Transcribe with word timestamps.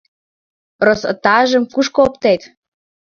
Росотажым 0.85 1.63
кушко 1.73 1.99
оптет? 2.07 2.41